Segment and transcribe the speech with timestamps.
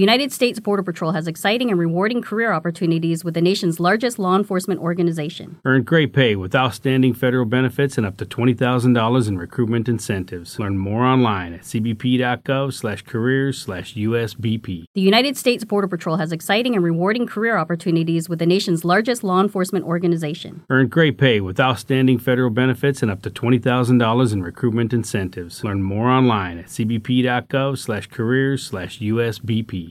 [0.00, 4.34] United States Border Patrol has exciting and rewarding career opportunities with the nation's largest law
[4.34, 5.60] enforcement organization.
[5.66, 10.58] Earn great pay with outstanding federal benefits and up to $20,000 in recruitment incentives.
[10.58, 14.86] Learn more online at cbp.gov slash careers slash USBP.
[14.94, 19.22] The United States Border Patrol has exciting and rewarding career opportunities with the nation's largest
[19.22, 20.64] law enforcement organization.
[20.70, 25.62] Earn great pay with outstanding federal benefits and up to $20,000 in recruitment incentives.
[25.62, 29.89] Learn more online at cbp.gov slash careers slash USBP.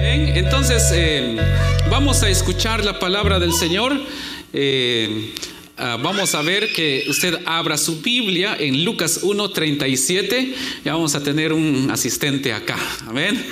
[0.00, 1.36] Bien, entonces eh,
[1.90, 3.92] vamos a escuchar la palabra del Señor.
[4.52, 5.34] Eh,
[5.76, 10.54] ah, vamos a ver que usted abra su Biblia en Lucas 1.37.
[10.84, 12.78] Ya vamos a tener un asistente acá.
[13.06, 13.44] Amén.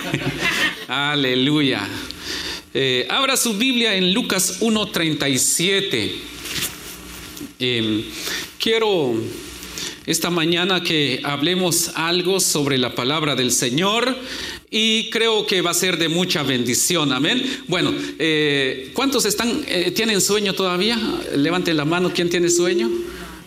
[0.89, 1.89] Aleluya.
[2.75, 6.13] Eh, abra su Biblia en Lucas 1.37.
[7.59, 8.05] Eh,
[8.59, 9.15] quiero
[10.07, 14.17] esta mañana que hablemos algo sobre la palabra del Señor
[14.71, 17.43] y creo que va a ser de mucha bendición, amén.
[17.69, 20.99] Bueno, eh, ¿cuántos están, eh, tienen sueño todavía?
[21.37, 22.91] Levanten la mano, ¿quién tiene sueño?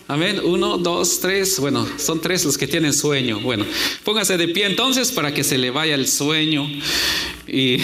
[0.07, 0.39] Amén.
[0.43, 1.59] Uno, dos, tres.
[1.59, 3.39] Bueno, son tres los que tienen sueño.
[3.39, 3.65] Bueno,
[4.03, 6.69] póngase de pie entonces para que se le vaya el sueño.
[7.47, 7.77] Y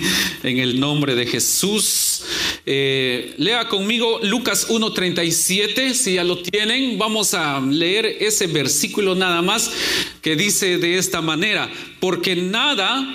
[0.42, 2.15] en el nombre de Jesús.
[2.68, 5.94] Eh, lea conmigo Lucas 1.37.
[5.94, 9.70] Si ya lo tienen, vamos a leer ese versículo nada más
[10.20, 11.70] que dice de esta manera.
[12.00, 13.06] Porque nada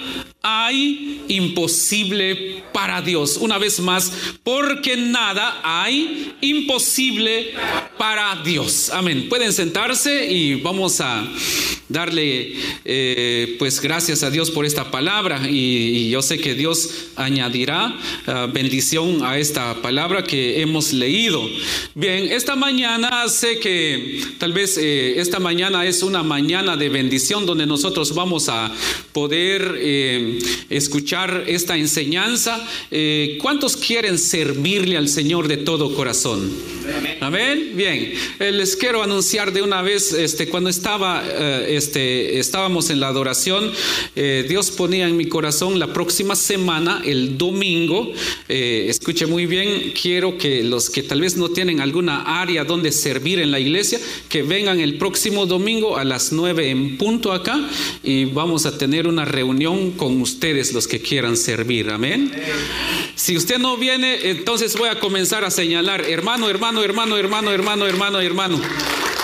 [0.42, 3.38] hay imposible para Dios.
[3.38, 4.12] Una vez más,
[4.44, 7.52] porque nada hay imposible
[7.98, 8.90] para Dios.
[8.90, 9.28] Amén.
[9.30, 11.28] Pueden sentarse y vamos a
[11.90, 12.54] darle
[12.86, 17.96] eh, pues gracias a Dios por esta palabra y, yo sé que Dios añadirá
[18.28, 21.48] uh, bendición a esta palabra que hemos leído.
[21.94, 27.46] Bien, esta mañana sé que tal vez eh, esta mañana es una mañana de bendición
[27.46, 28.72] donde nosotros vamos a
[29.14, 30.31] poder eh,
[30.70, 32.66] escuchar esta enseñanza.
[32.90, 36.52] Eh, ¿Cuántos quieren servirle al Señor de todo corazón?
[37.20, 37.74] Amén.
[37.76, 43.00] Bien, eh, les quiero anunciar de una vez, este, cuando estaba, eh, este, estábamos en
[43.00, 43.72] la adoración,
[44.16, 48.12] Dios ponía en mi corazón la próxima semana, el domingo,
[48.48, 53.40] escuche muy bien, quiero que los que tal vez no tienen alguna área donde servir
[53.40, 54.00] en la iglesia,
[54.30, 57.60] que vengan el próximo domingo a las nueve en punto acá
[58.04, 61.90] y vamos a tener una reunión con ustedes los que quieran servir.
[61.90, 62.32] Amén.
[63.16, 67.88] Si usted no viene, entonces voy a comenzar a señalar, hermano, hermano, hermano, hermano, hermano,
[67.88, 68.62] hermano, hermano.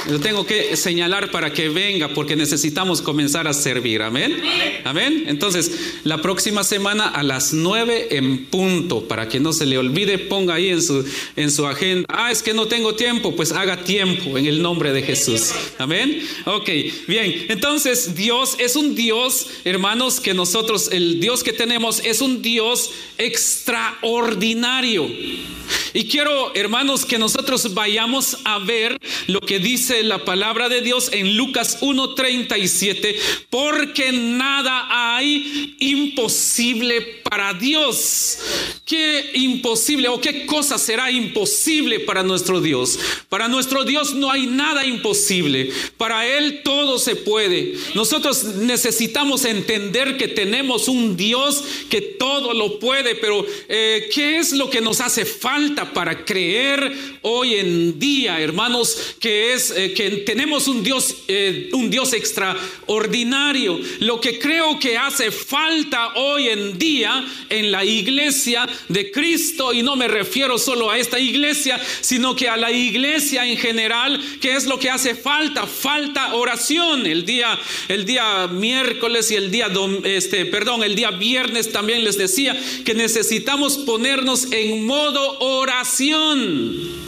[0.09, 4.01] Lo tengo que señalar para que venga porque necesitamos comenzar a servir.
[4.01, 4.41] Amén.
[4.85, 5.25] Amén.
[5.27, 10.17] Entonces, la próxima semana a las nueve en punto, para que no se le olvide,
[10.17, 12.05] ponga ahí en su, en su agenda.
[12.09, 13.35] Ah, es que no tengo tiempo.
[13.35, 15.51] Pues haga tiempo en el nombre de Jesús.
[15.77, 16.25] Amén.
[16.45, 16.69] Ok,
[17.07, 17.45] bien.
[17.49, 22.91] Entonces, Dios es un Dios, hermanos, que nosotros, el Dios que tenemos es un Dios
[23.17, 25.07] extraordinario.
[25.93, 28.97] Y quiero, hermanos, que nosotros vayamos a ver
[29.27, 33.15] lo que dice la palabra de Dios en Lucas 1:37,
[33.49, 38.39] porque nada hay imposible para Dios.
[38.85, 42.97] ¿Qué imposible o qué cosa será imposible para nuestro Dios?
[43.27, 45.71] Para nuestro Dios no hay nada imposible.
[45.97, 47.73] Para Él todo se puede.
[47.95, 54.53] Nosotros necesitamos entender que tenemos un Dios que todo lo puede, pero eh, ¿qué es
[54.53, 56.91] lo que nos hace falta para creer
[57.23, 59.15] hoy en día, hermanos?
[59.19, 63.79] Que es eh, que tenemos un Dios, eh, un Dios extraordinario.
[63.99, 69.83] Lo que creo que hace falta hoy en día en la iglesia de Cristo, y
[69.83, 74.55] no me refiero solo a esta iglesia, sino que a la iglesia en general, ¿qué
[74.55, 75.67] es lo que hace falta?
[75.67, 77.05] Falta oración.
[77.05, 79.69] El día, el día miércoles y el día,
[80.03, 87.05] este, perdón, el día viernes también les decía que necesitamos ponernos en modo oración.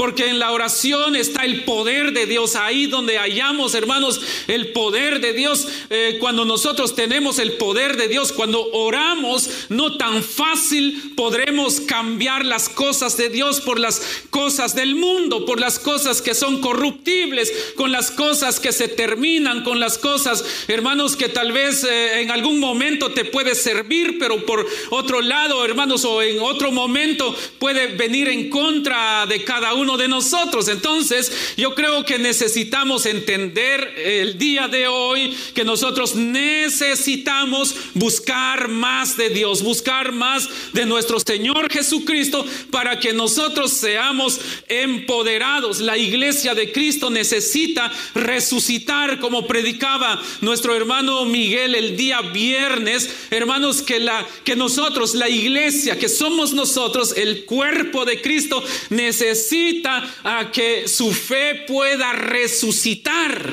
[0.00, 2.56] Porque en la oración está el poder de Dios.
[2.56, 5.68] Ahí donde hallamos, hermanos, el poder de Dios.
[5.90, 12.46] Eh, cuando nosotros tenemos el poder de Dios, cuando oramos, no tan fácil podremos cambiar
[12.46, 14.00] las cosas de Dios por las
[14.30, 19.64] cosas del mundo, por las cosas que son corruptibles, con las cosas que se terminan,
[19.64, 24.46] con las cosas, hermanos, que tal vez eh, en algún momento te puede servir, pero
[24.46, 29.89] por otro lado, hermanos, o en otro momento puede venir en contra de cada uno
[29.96, 30.68] de nosotros.
[30.68, 39.16] Entonces, yo creo que necesitamos entender el día de hoy que nosotros necesitamos buscar más
[39.16, 45.80] de Dios, buscar más de nuestro Señor Jesucristo para que nosotros seamos empoderados.
[45.80, 53.82] La iglesia de Cristo necesita resucitar como predicaba nuestro hermano Miguel el día viernes, hermanos,
[53.82, 60.50] que la que nosotros, la iglesia, que somos nosotros, el cuerpo de Cristo, necesita a
[60.52, 63.50] que su fe pueda resucitar.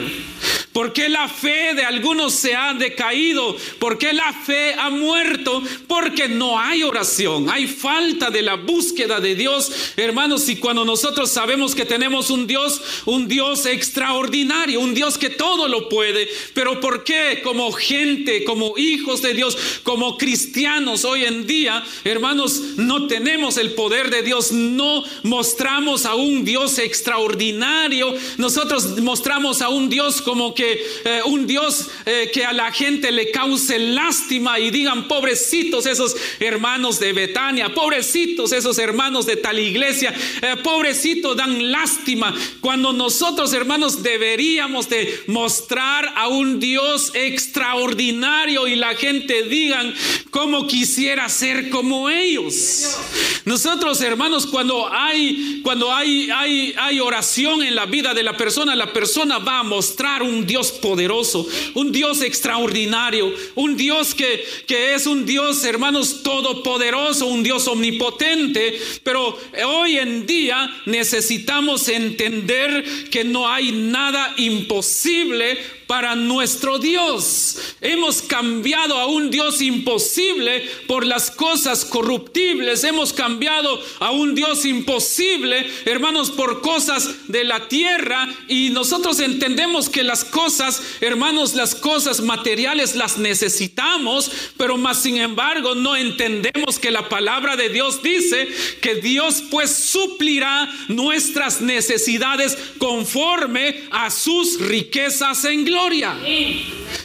[0.77, 3.57] Porque la fe de algunos se ha decaído?
[3.79, 5.63] porque la fe ha muerto?
[5.87, 10.47] Porque no hay oración, hay falta de la búsqueda de Dios, hermanos.
[10.49, 15.67] Y cuando nosotros sabemos que tenemos un Dios, un Dios extraordinario, un Dios que todo
[15.67, 21.47] lo puede, pero ¿por qué como gente, como hijos de Dios, como cristianos hoy en
[21.47, 28.99] día, hermanos, no tenemos el poder de Dios, no mostramos a un Dios extraordinario, nosotros
[28.99, 33.31] mostramos a un Dios como que eh, un Dios eh, que a la gente le
[33.31, 40.13] cause lástima y digan, pobrecitos esos hermanos de Betania, pobrecitos esos hermanos de tal iglesia,
[40.41, 48.75] eh, pobrecitos dan lástima, cuando nosotros hermanos deberíamos de mostrar a un Dios extraordinario y
[48.75, 49.93] la gente digan,
[50.31, 52.97] como quisiera ser como ellos.
[53.45, 58.75] Nosotros hermanos, cuando hay, cuando hay, hay, hay oración en la vida de la persona,
[58.75, 64.93] la persona va a mostrar un Dios poderoso, un Dios extraordinario, un Dios que, que
[64.93, 68.79] es un Dios, hermanos, todopoderoso, un Dios omnipotente.
[69.03, 77.57] Pero hoy en día necesitamos entender que no hay nada imposible para nuestro Dios.
[77.81, 82.83] Hemos cambiado a un Dios imposible por las cosas corruptibles.
[82.83, 88.27] Hemos cambiado a un Dios imposible, hermanos, por cosas de la tierra.
[88.49, 95.17] Y nosotros entendemos que las cosas, hermanos, las cosas materiales las necesitamos, pero más sin
[95.17, 98.49] embargo no entendemos que la palabra de Dios dice
[98.81, 105.76] que Dios pues suplirá nuestras necesidades conforme a sus riquezas en gloria.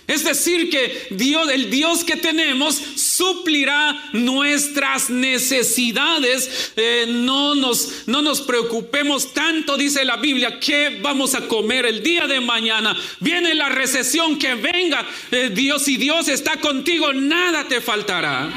[0.07, 2.75] Es decir, que Dios, el Dios que tenemos,
[3.17, 6.73] suplirá nuestras necesidades.
[6.77, 12.03] Eh, no, nos, no nos preocupemos tanto, dice la Biblia, que vamos a comer el
[12.03, 12.97] día de mañana.
[13.21, 15.07] Viene la recesión, que venga.
[15.31, 18.51] Eh, Dios, y Dios está contigo, nada te faltará.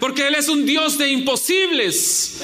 [0.00, 2.40] Porque Él es un Dios de imposibles.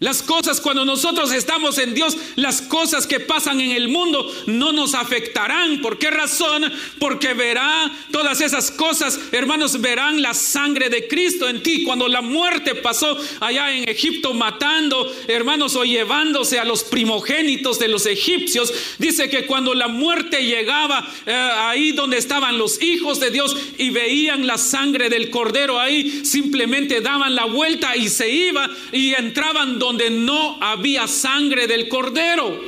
[0.00, 4.72] Las cosas, cuando nosotros estamos en Dios, las cosas que pasan en el mundo no
[4.72, 5.80] nos afectarán.
[5.80, 6.70] ¿Por qué razón?
[6.98, 11.82] Porque verá todas esas cosas, hermanos, verán la sangre de Cristo en ti.
[11.84, 17.88] Cuando la muerte pasó allá en Egipto matando, hermanos, o llevándose a los primogénitos de
[17.88, 23.30] los egipcios, dice que cuando la muerte llegaba eh, ahí donde estaban los hijos de
[23.30, 28.68] Dios y veían la sangre del cordero ahí, simplemente daban la vuelta y se iba
[28.92, 32.60] y entraban donde no había sangre del cordero.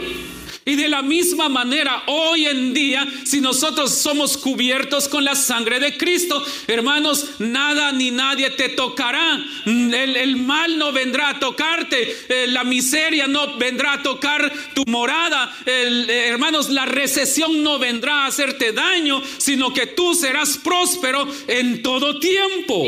[0.68, 5.78] Y de la misma manera, hoy en día, si nosotros somos cubiertos con la sangre
[5.78, 9.38] de Cristo, hermanos, nada ni nadie te tocará.
[9.64, 15.56] El, mal no vendrá a tocarte, eh, la miseria no vendrá a tocar tu morada.
[15.64, 21.80] Eh, hermanos, la recesión no vendrá a hacerte daño, sino que tú serás próspero en
[21.80, 22.82] todo tiempo.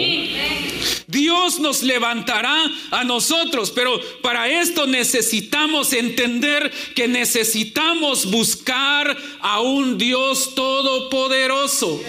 [1.06, 2.60] Dios nos levantará
[2.90, 12.00] a nosotros, pero para esto necesitamos entender que necesitamos necesitamos buscar a un Dios todopoderoso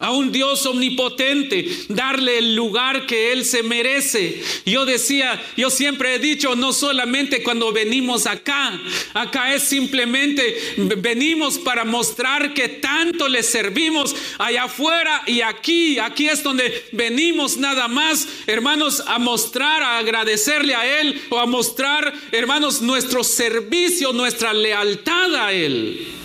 [0.00, 4.40] a un Dios omnipotente, darle el lugar que Él se merece.
[4.64, 8.80] Yo decía, yo siempre he dicho, no solamente cuando venimos acá,
[9.12, 16.28] acá es simplemente venimos para mostrar que tanto le servimos allá afuera y aquí, aquí
[16.28, 22.14] es donde venimos nada más, hermanos, a mostrar, a agradecerle a Él o a mostrar,
[22.30, 26.17] hermanos, nuestro servicio, nuestra lealtad a Él.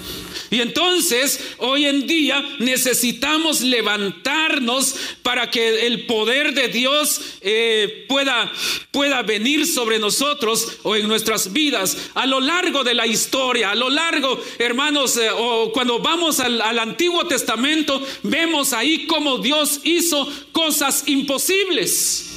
[0.54, 8.52] Y entonces, hoy en día necesitamos levantarnos para que el poder de Dios eh, pueda,
[8.92, 13.76] pueda venir sobre nosotros o en nuestras vidas a lo largo de la historia, a
[13.76, 19.80] lo largo, hermanos, eh, o cuando vamos al, al Antiguo Testamento, vemos ahí cómo Dios
[19.84, 22.30] hizo cosas imposibles.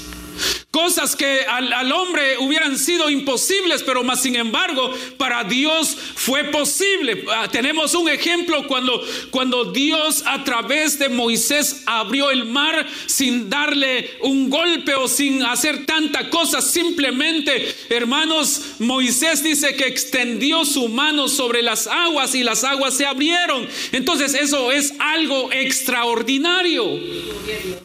[0.76, 7.24] Cosas que al, hombre hubieran sido imposibles, pero más sin embargo para Dios fue posible.
[7.30, 13.48] Ah, tenemos un ejemplo cuando, cuando Dios a través de Moisés abrió el mar sin
[13.48, 16.60] darle un golpe o sin hacer tanta cosa.
[16.60, 23.06] Simplemente, hermanos, Moisés dice que extendió su mano sobre las aguas y las aguas se
[23.06, 23.66] abrieron.
[23.92, 27.00] Entonces eso es algo extraordinario.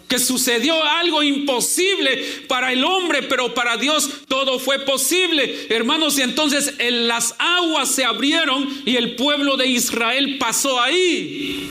[0.10, 5.68] Que sucedió algo imposible para el hombre, pero para Dios todo fue posible.
[5.70, 11.70] Hermanos, y entonces en las aguas se abrieron y el pueblo de Israel pasó ahí.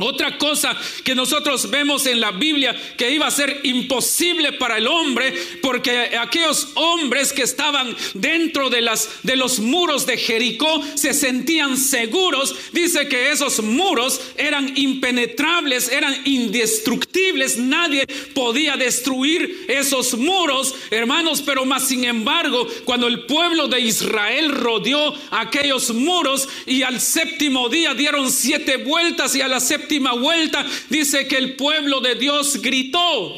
[0.00, 4.86] Otra cosa que nosotros vemos en la Biblia que iba a ser imposible para el
[4.86, 12.54] hombre, porque aquellos hombres que estaban dentro de, los muros de Jericó se sentían seguros.
[12.72, 17.58] Dice que esos muros eran impenetrables, eran indestructibles.
[17.58, 21.42] Nadie podía destruir esos muros, hermanos.
[21.42, 27.68] Pero más sin embargo, cuando el pueblo de Israel rodeó aquellos muros y al séptimo
[27.68, 32.14] día dieron siete vueltas y a la séptima última vuelta, dice que el pueblo de
[32.14, 33.34] Dios gritó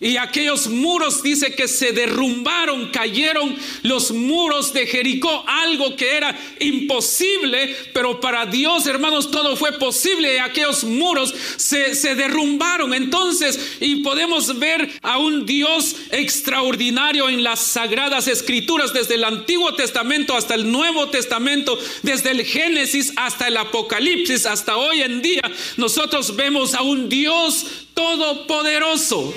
[0.00, 6.38] y aquellos muros dice que se derrumbaron, cayeron los muros de Jericó, algo que era
[6.60, 12.94] imposible, pero para Dios, hermanos, todo fue posible y aquellos muros se, se derrumbaron.
[12.94, 19.74] Entonces, y podemos ver a un Dios extraordinario en las sagradas escrituras, desde el Antiguo
[19.74, 25.42] Testamento hasta el Nuevo Testamento, desde el Génesis hasta el Apocalipsis, hasta hoy en día.
[25.88, 27.64] Nosotros vemos a un Dios
[27.98, 29.34] todopoderoso.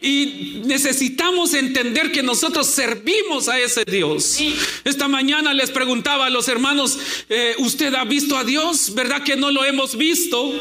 [0.00, 4.38] Y necesitamos entender que nosotros servimos a ese Dios.
[4.82, 8.94] Esta mañana les preguntaba a los hermanos, eh, ¿usted ha visto a Dios?
[8.94, 10.52] ¿Verdad que no lo hemos visto?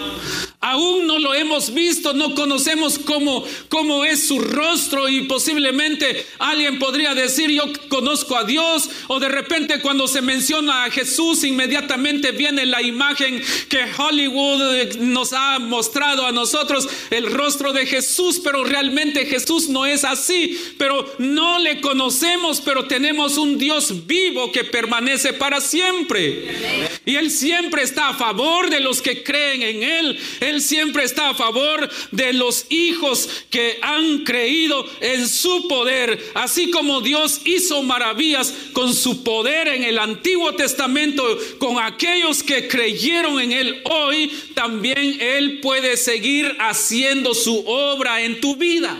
[0.59, 6.77] Aún no lo hemos visto, no conocemos cómo, cómo es su rostro y posiblemente alguien
[6.77, 12.31] podría decir, yo conozco a Dios, o de repente cuando se menciona a Jesús, inmediatamente
[12.31, 18.63] viene la imagen que Hollywood nos ha mostrado a nosotros el rostro de Jesús, pero
[18.63, 20.59] realmente Jesús no es así.
[20.77, 26.90] Pero no le conocemos, pero tenemos un Dios vivo que permanece para siempre.
[27.03, 30.19] Y Él siempre está a favor de los que creen en Él.
[30.39, 36.23] Él siempre está a favor de los hijos que han creído en su poder.
[36.35, 41.23] Así como Dios hizo maravillas con su poder en el Antiguo Testamento,
[41.57, 48.39] con aquellos que creyeron en Él hoy, también Él puede seguir haciendo su obra en
[48.39, 48.95] tu vida.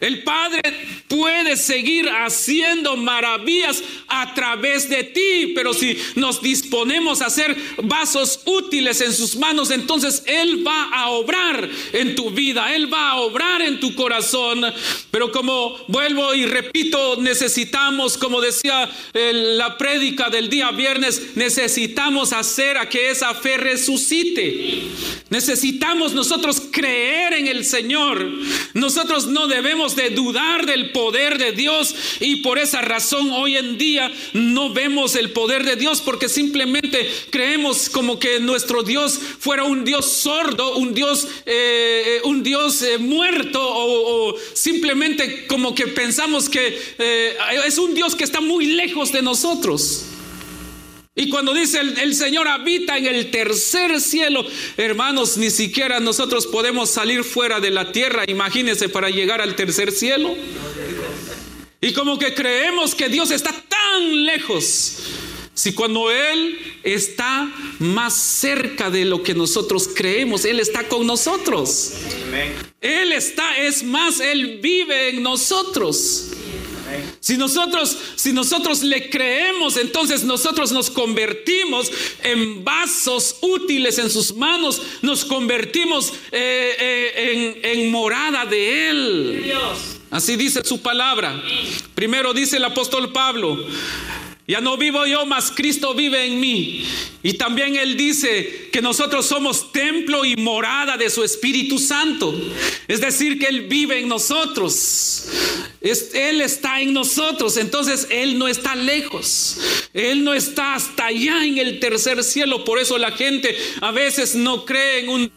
[0.00, 0.62] El Padre
[1.08, 8.40] puede seguir haciendo maravillas a través de ti, pero si nos disponemos a ser vasos
[8.44, 13.16] útiles en sus manos, entonces Él va a obrar en tu vida, Él va a
[13.16, 14.64] obrar en tu corazón.
[15.10, 22.78] Pero como vuelvo y repito, necesitamos, como decía la prédica del día viernes, necesitamos hacer
[22.78, 24.82] a que esa fe resucite.
[25.30, 28.28] Necesitamos nosotros creer en el Señor.
[28.74, 33.78] Nosotros no debemos de dudar del poder de Dios y por esa razón hoy en
[33.78, 36.49] día no vemos el poder de Dios porque simplemente
[37.30, 42.82] creemos como que nuestro Dios fuera un Dios sordo, un Dios, eh, eh, un Dios
[42.82, 46.78] eh, muerto o, simplemente como que pensamos que
[47.66, 50.06] es un Dios que está muy lejos de nosotros.
[51.14, 56.90] Y cuando dice el, Señor habita en el tercer cielo, hermanos, ni siquiera nosotros podemos
[56.90, 60.34] salir fuera de la tierra, imagínense, para llegar al tercer cielo.
[61.80, 64.98] Y como que creemos que Dios está tan lejos.
[65.60, 71.92] Si cuando Él está más cerca de lo que nosotros creemos, Él está con nosotros.
[72.80, 76.28] Él está, es más, Él vive en nosotros.
[77.20, 84.34] Si nosotros, si nosotros le creemos, entonces nosotros nos convertimos en vasos útiles en sus
[84.34, 89.52] manos, nos convertimos eh, eh, en, en, morada de Él.
[90.10, 91.38] Así dice su palabra.
[91.94, 93.62] Primero dice el apóstol Pablo.
[94.50, 96.84] Ya no vivo yo, mas Cristo vive en mí.
[97.22, 102.34] Y también Él dice que nosotros somos templo y morada de su Espíritu Santo.
[102.88, 105.28] Es decir, que Él vive en nosotros.
[105.80, 109.56] él está en nosotros, entonces Él no está lejos.
[109.94, 112.64] Él no está hasta allá en el tercer cielo.
[112.64, 115.32] Por eso la gente a veces no cree en un,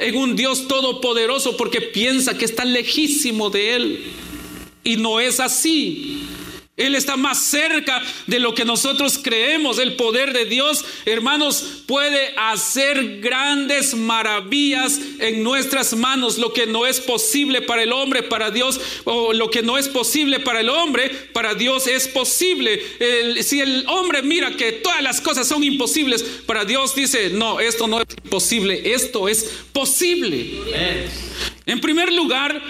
[0.00, 4.04] en un Dios todopoderoso porque piensa que está lejísimo de Él.
[4.82, 6.26] Y no es así.
[6.76, 9.78] Él está más cerca de lo que nosotros creemos.
[9.78, 16.36] El poder de Dios, hermanos, puede hacer grandes maravillas en nuestras manos.
[16.36, 19.88] Lo que no es posible para el hombre, para Dios, o lo que no es
[19.88, 22.82] posible para el hombre, para Dios es posible.
[23.42, 27.88] si el hombre mira que todas las cosas son imposibles, para Dios dice, no, esto
[27.88, 30.60] no es imposible, esto es posible.
[31.66, 32.62] En primer lugar,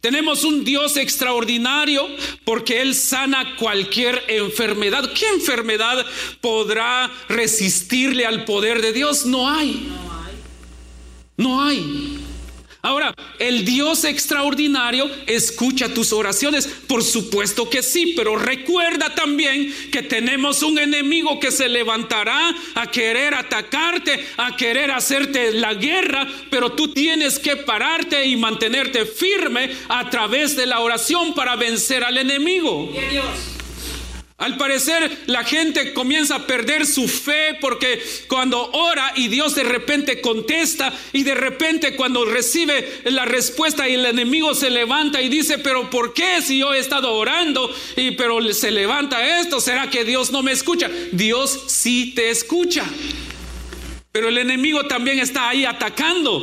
[0.00, 2.06] tenemos un Dios extraordinario
[2.44, 5.10] porque Él sana cualquier enfermedad.
[5.14, 6.04] ¿Qué enfermedad
[6.42, 9.24] podrá resistirle al poder de Dios?
[9.24, 9.88] No hay.
[11.38, 12.23] No hay.
[12.84, 16.66] Ahora, el Dios extraordinario escucha tus oraciones.
[16.66, 22.90] Por supuesto que sí, pero recuerda también que tenemos un enemigo que se levantará a
[22.90, 29.70] querer atacarte, a querer hacerte la guerra, pero tú tienes que pararte y mantenerte firme
[29.88, 32.92] a través de la oración para vencer al enemigo.
[33.10, 33.63] Dios.
[34.36, 39.62] Al parecer la gente comienza a perder su fe porque cuando ora y Dios de
[39.62, 45.28] repente contesta y de repente cuando recibe la respuesta y el enemigo se levanta y
[45.28, 49.60] dice, pero ¿por qué si yo he estado orando y pero se levanta esto?
[49.60, 50.90] ¿Será que Dios no me escucha?
[51.12, 52.84] Dios sí te escucha.
[54.14, 56.40] Pero el enemigo también está ahí atacando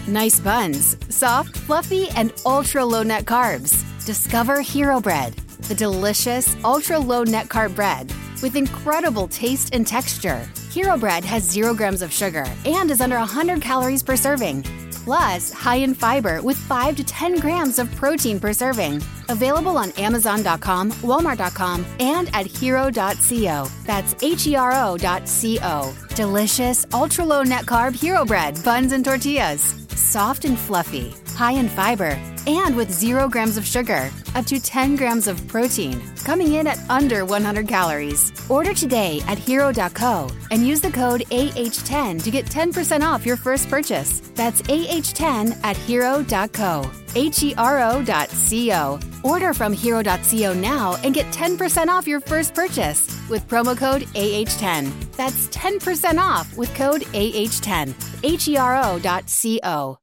[0.09, 3.85] Nice buns, soft, fluffy, and ultra low net carbs.
[4.05, 5.35] Discover Hero Bread,
[5.69, 10.49] the delicious ultra low net carb bread with incredible taste and texture.
[10.71, 14.63] Hero Bread has zero grams of sugar and is under 100 calories per serving.
[15.05, 19.03] Plus, high in fiber with 5 to 10 grams of protein per serving.
[19.31, 23.69] Available on Amazon.com, Walmart.com, and at hero.co.
[23.85, 25.95] That's H E R O.co.
[26.15, 29.75] Delicious, ultra low net carb Hero Bread, buns and tortillas.
[29.97, 34.97] Soft and fluffy, high in fiber, and with 0 grams of sugar, up to 10
[34.97, 38.33] grams of protein, coming in at under 100 calories.
[38.51, 43.71] Order today at hero.co and use the code AH10 to get 10% off your first
[43.71, 44.21] purchase.
[44.35, 46.91] That's AH10 at hero.co.
[47.15, 49.01] H E R O.co.
[49.25, 55.17] Order from hero.co now and get 10% off your first purchase with promo code AH10.
[55.17, 57.95] That's 10% off with code AH10.
[58.25, 59.99] H E R O.co.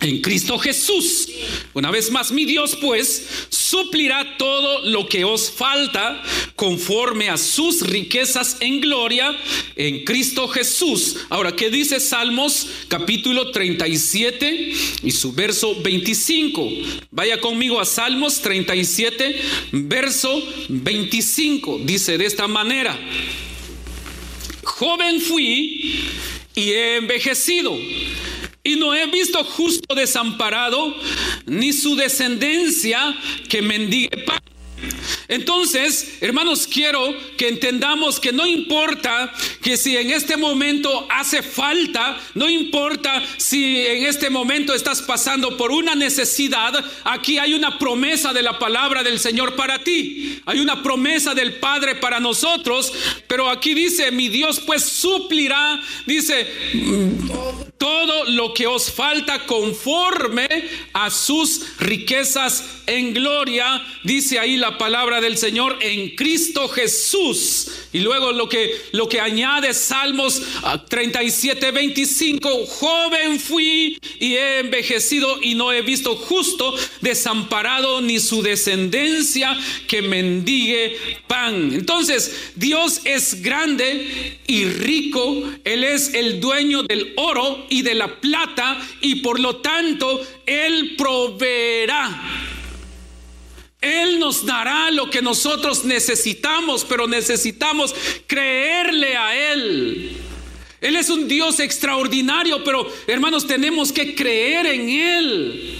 [0.00, 1.28] en Cristo Jesús.
[1.74, 6.22] Una vez más, mi Dios pues suplirá todo lo que os falta
[6.54, 9.36] conforme a sus riquezas en gloria
[9.76, 11.16] en Cristo Jesús.
[11.28, 16.68] Ahora, ¿qué dice Salmos capítulo 37 y su verso 25?
[17.10, 19.40] Vaya conmigo a Salmos 37,
[19.72, 21.80] verso 25.
[21.84, 22.98] Dice de esta manera,
[24.62, 26.08] joven fui
[26.54, 27.76] y he envejecido
[28.68, 30.94] y no he visto justo desamparado,
[31.46, 33.16] ni su descendencia
[33.48, 34.10] que mendigue.
[35.28, 39.30] Entonces, hermanos, quiero que entendamos que no importa
[39.62, 45.58] que si en este momento hace falta, no importa si en este momento estás pasando
[45.58, 50.40] por una necesidad, aquí hay una promesa de la palabra del Señor para ti.
[50.46, 52.90] Hay una promesa del Padre para nosotros,
[53.26, 56.46] pero aquí dice, mi Dios pues suplirá, dice,
[57.76, 60.48] todo lo que os falta conforme
[60.92, 67.68] a sus riquezas en gloria, dice ahí la palabra del Señor en Cristo Jesús.
[67.92, 70.42] Y luego lo que lo que añade Salmos
[70.88, 78.42] 37 25, joven fui y he envejecido y no he visto justo desamparado ni su
[78.42, 81.72] descendencia que mendigue pan.
[81.72, 88.20] Entonces, Dios es grande y rico, él es el dueño del oro y de la
[88.20, 92.57] plata y por lo tanto Él proveerá.
[93.80, 97.94] Él nos dará lo que nosotros necesitamos, pero necesitamos
[98.26, 100.16] creerle a Él.
[100.80, 105.78] Él es un Dios extraordinario, pero hermanos, tenemos que creer en Él.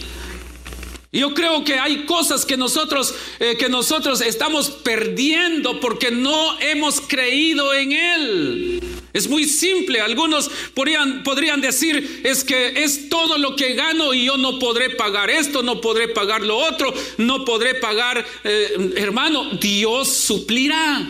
[1.11, 7.01] Yo creo que hay cosas que nosotros, eh, que nosotros estamos perdiendo porque no hemos
[7.01, 8.81] creído en Él.
[9.19, 10.01] Es muy simple.
[10.01, 14.91] Algunos podrían, podrían decir, es que es todo lo que gano y yo no podré
[14.91, 21.05] pagar esto, no podré pagar lo otro, no podré pagar, eh, hermano, Dios suplirá.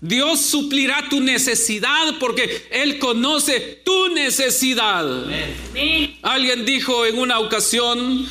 [0.00, 5.06] Dios suplirá tu necesidad porque Él conoce tu necesidad.
[6.22, 8.28] Alguien dijo en una ocasión,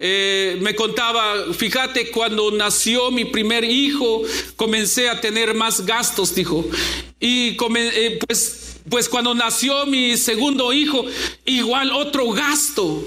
[0.00, 4.22] eh, me contaba, fíjate, cuando nació mi primer hijo,
[4.54, 6.64] comencé a tener más gastos, dijo.
[7.18, 11.04] Y eh, pues, pues cuando nació mi segundo hijo,
[11.44, 13.04] igual otro gasto.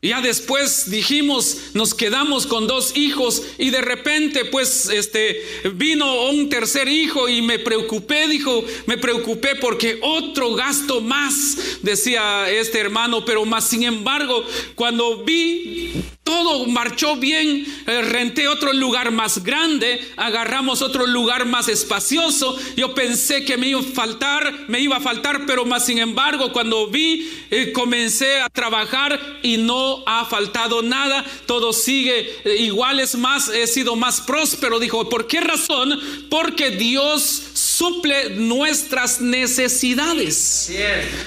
[0.00, 5.42] Ya después dijimos, nos quedamos con dos hijos y de repente pues este
[5.74, 12.48] vino un tercer hijo y me preocupé, dijo, me preocupé porque otro gasto más, decía
[12.48, 14.44] este hermano, pero más sin embargo,
[14.76, 15.90] cuando vi
[16.28, 22.54] todo marchó bien, eh, renté otro lugar más grande, agarramos otro lugar más espacioso.
[22.76, 26.52] Yo pensé que me iba a faltar, me iba a faltar, pero más sin embargo,
[26.52, 31.24] cuando vi, eh, comencé a trabajar y no ha faltado nada.
[31.46, 34.78] Todo sigue eh, igual, es más, he sido más próspero.
[34.78, 35.98] Dijo, ¿por qué razón?
[36.28, 37.22] Porque Dios
[37.54, 40.70] suple nuestras necesidades.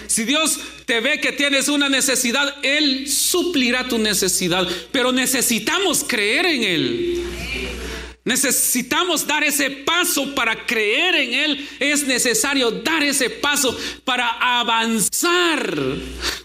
[0.05, 0.59] Si Dios
[0.91, 4.67] te ve que tienes una necesidad, Él suplirá tu necesidad.
[4.91, 7.23] Pero necesitamos creer en Él.
[8.25, 11.69] Necesitamos dar ese paso para creer en Él.
[11.79, 13.73] Es necesario dar ese paso
[14.03, 15.77] para avanzar.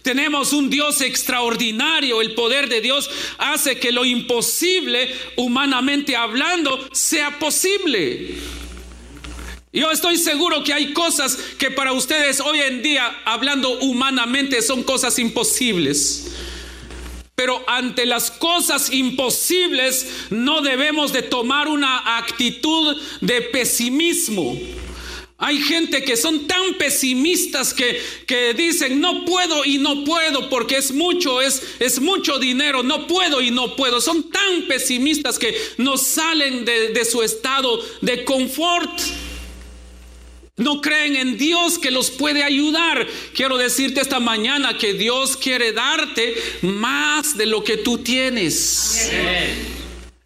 [0.02, 2.22] Tenemos un Dios extraordinario.
[2.22, 8.36] El poder de Dios hace que lo imposible, humanamente hablando, sea posible.
[9.76, 14.82] Yo estoy seguro que hay cosas que para ustedes hoy en día, hablando humanamente, son
[14.82, 16.28] cosas imposibles.
[17.34, 24.58] Pero ante las cosas imposibles no debemos de tomar una actitud de pesimismo.
[25.36, 30.78] Hay gente que son tan pesimistas que, que, dicen no puedo y no puedo porque
[30.78, 34.00] es mucho, es, es mucho dinero, no puedo y no puedo.
[34.00, 38.98] Son tan pesimistas que no salen de, de su estado de confort.
[40.58, 43.06] No creen en Dios que los puede ayudar.
[43.34, 49.10] Quiero decirte esta mañana que Dios quiere darte más de lo que tú tienes.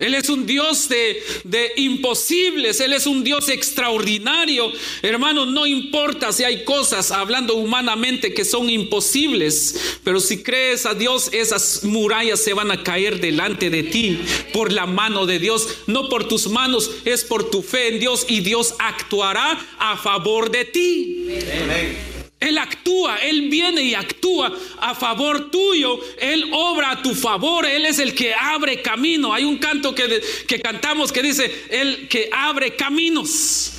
[0.00, 4.72] Él es un Dios de, de, imposibles, Él es un Dios extraordinario.
[5.02, 10.94] Hermano, no importa si hay cosas, hablando humanamente, que son imposibles, pero si crees a
[10.94, 14.18] Dios, esas murallas se van a caer delante de ti
[14.54, 18.24] por la mano de Dios, no por tus manos, es por tu fe en Dios
[18.26, 21.26] y Dios actuará a favor de ti.
[21.62, 22.19] Amén.
[22.40, 27.84] Él actúa, Él viene y actúa a favor tuyo, Él obra a tu favor, Él
[27.84, 29.34] es el que abre camino.
[29.34, 33.72] Hay un canto que, que cantamos que dice, Él que abre caminos.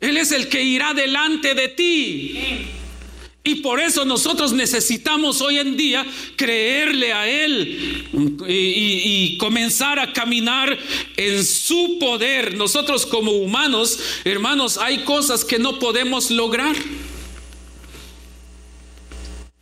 [0.00, 2.68] Él es el que irá delante de ti.
[3.44, 8.06] Y por eso nosotros necesitamos hoy en día creerle a Él
[8.48, 10.78] y, comenzar a caminar
[11.16, 12.54] en su poder.
[12.54, 16.76] Nosotros como humanos, hermanos, hay cosas que no podemos lograr.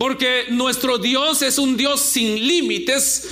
[0.00, 3.28] Porque nuestro Dios es un Dios sin límites.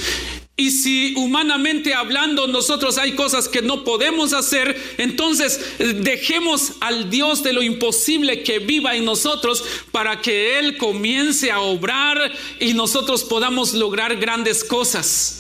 [0.55, 7.09] Y si humanamente hablando nosotros hay cosas que no podemos hacer, entonces eh, dejemos al
[7.09, 12.75] Dios de lo imposible que viva en nosotros para que Él comience a obrar y
[12.75, 15.38] nosotros podamos lograr grandes cosas.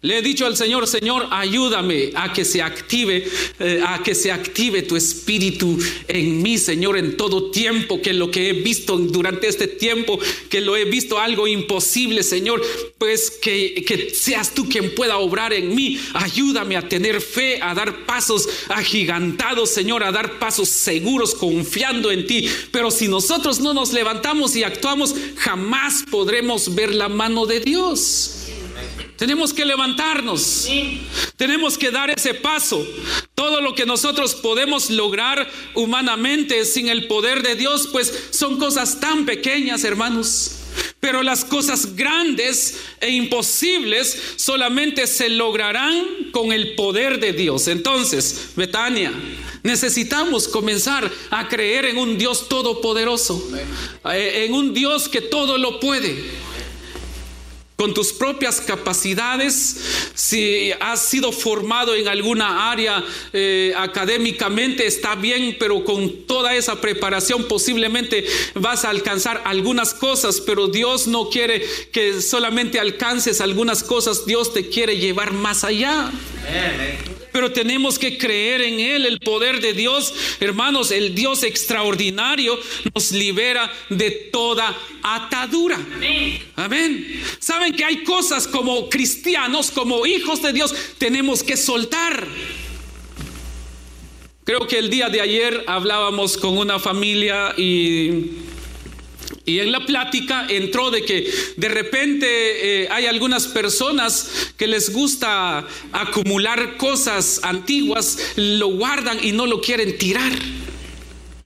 [0.00, 3.26] Le he dicho al Señor, Señor, ayúdame a que se active,
[3.58, 8.30] eh, a que se active tu espíritu en mí, Señor, en todo tiempo, que lo
[8.30, 12.62] que he visto durante este tiempo, que lo he visto algo imposible, Señor,
[12.96, 15.98] pues que, que seas tú quien pueda obrar en mí.
[16.14, 22.24] Ayúdame a tener fe, a dar pasos agigantados, Señor, a dar pasos seguros, confiando en
[22.24, 22.48] ti.
[22.70, 28.37] Pero si nosotros no nos levantamos y actuamos, jamás podremos ver la mano de Dios.
[29.18, 30.68] Tenemos que levantarnos.
[31.36, 32.86] Tenemos que dar ese paso.
[33.34, 39.00] Todo lo que nosotros podemos lograr humanamente sin el poder de Dios, pues son cosas
[39.00, 40.52] tan pequeñas, hermanos.
[41.00, 47.66] Pero las cosas grandes e imposibles solamente se lograrán con el poder de Dios.
[47.66, 49.12] Entonces, Betania,
[49.64, 53.50] necesitamos comenzar a creer en un Dios todopoderoso,
[54.12, 56.47] eh, en un Dios que todo lo puede
[57.78, 65.56] con tus propias capacidades, si has sido formado en alguna área eh, académicamente, está bien,
[65.60, 71.64] pero con toda esa preparación posiblemente vas a alcanzar algunas cosas, pero Dios no quiere
[71.92, 76.10] que solamente alcances algunas cosas, Dios te quiere llevar más allá
[77.32, 80.14] pero tenemos que creer en Él, el poder de Dios.
[80.40, 82.58] Hermanos, el Dios extraordinario
[82.94, 85.78] nos libera de toda atadura.
[86.56, 87.22] Amén.
[87.38, 92.26] Saben que hay cosas como cristianos, como hijos de Dios, tenemos que soltar.
[94.44, 98.47] Creo que el día de ayer hablábamos con una familia y
[99.48, 102.26] y en la plática entró de que de repente
[102.82, 109.60] eh, hay algunas personas que les gusta acumular cosas antiguas, lo guardan y no lo
[109.62, 110.32] quieren tirar.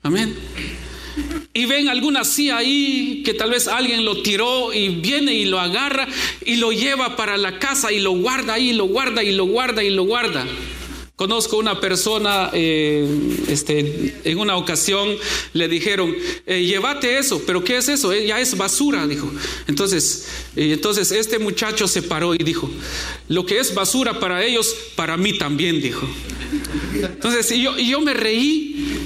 [0.02, 0.36] Amén.
[1.54, 5.60] Y ven alguna silla ahí que tal vez alguien lo tiró y viene y lo
[5.60, 6.08] agarra
[6.44, 9.84] y lo lleva para la casa y lo guarda ahí, lo guarda y lo guarda
[9.84, 10.44] y lo guarda.
[11.22, 13.06] Conozco una persona, eh,
[13.46, 15.08] este, en una ocasión
[15.52, 16.12] le dijeron,
[16.46, 18.12] eh, llévate eso, pero ¿qué es eso?
[18.12, 19.30] Eh, ya es basura, dijo.
[19.68, 22.68] Entonces, entonces este muchacho se paró y dijo,
[23.28, 26.04] lo que es basura para ellos, para mí también, dijo.
[26.92, 28.98] Entonces, yo, y yo me reí.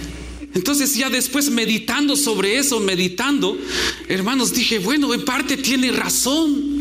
[0.55, 3.59] Entonces ya después meditando sobre eso, meditando,
[4.09, 6.76] hermanos, dije, bueno, en parte tiene razón.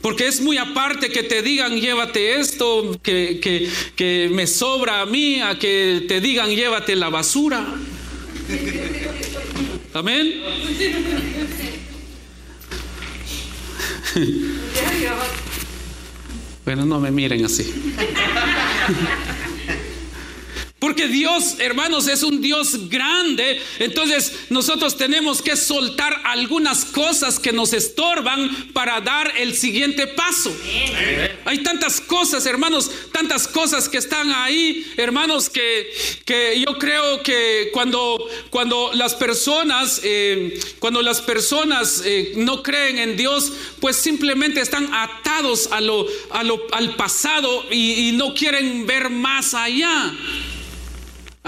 [0.00, 3.40] Porque es muy aparte que te digan llévate esto, que,
[3.96, 7.66] que, me sobra a mí, a que te digan llévate la basura.
[9.94, 10.42] Amén.
[16.64, 17.64] Bueno, no me miren así.
[20.78, 23.60] Porque Dios, hermanos, es un Dios grande.
[23.80, 30.56] Entonces nosotros tenemos que soltar algunas cosas que nos estorban para dar el siguiente paso.
[31.46, 35.90] Hay tantas cosas, hermanos, tantas cosas que están ahí, hermanos, que,
[36.24, 42.98] que yo creo que cuando, cuando las personas, eh, cuando las personas eh, no creen
[42.98, 48.32] en Dios, pues simplemente están atados a lo, a lo, al pasado y, y no
[48.32, 50.14] quieren ver más allá.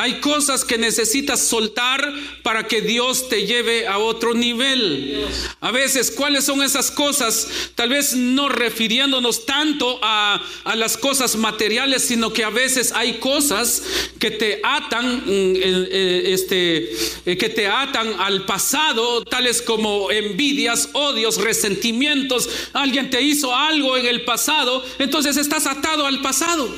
[0.00, 2.10] Hay cosas que necesitas soltar
[2.42, 5.26] para que Dios te lleve a otro nivel.
[5.60, 7.46] A veces, ¿cuáles son esas cosas?
[7.74, 10.40] Tal vez no refiriéndonos tanto a,
[10.74, 13.82] las cosas materiales, sino que a veces hay cosas
[14.18, 16.90] que te atan, mm, eh, eh, este,
[17.26, 22.48] eh, que te atan al pasado, tales como envidias, odios, resentimientos.
[22.72, 26.70] Alguien te hizo algo en el pasado, entonces estás atado al pasado.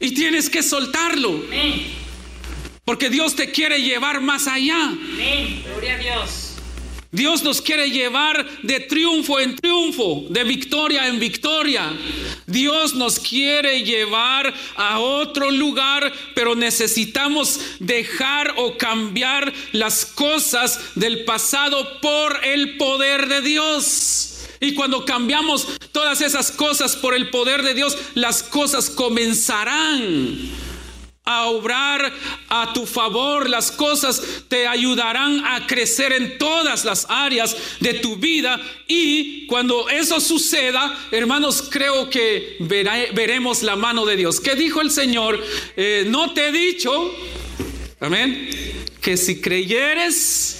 [0.00, 1.44] Y tienes que soltarlo.
[2.84, 4.92] Porque Dios te quiere llevar más allá.
[5.64, 6.50] Gloria a Dios.
[7.12, 11.92] Dios nos quiere llevar de triunfo en triunfo, de victoria en victoria.
[12.46, 21.24] Dios nos quiere llevar a otro lugar, pero necesitamos dejar o cambiar las cosas del
[21.24, 24.29] pasado por el poder de Dios.
[24.60, 30.50] Y cuando cambiamos todas esas cosas por el poder de Dios, las cosas comenzarán
[31.24, 32.12] a obrar
[32.48, 33.48] a tu favor.
[33.48, 38.60] Las cosas te ayudarán a crecer en todas las áreas de tu vida.
[38.86, 44.40] Y cuando eso suceda, hermanos, creo que veremos la mano de Dios.
[44.40, 45.42] ¿Qué dijo el Señor?
[45.76, 47.14] Eh, no te he dicho,
[48.00, 48.50] amén,
[49.00, 50.59] que si creyeres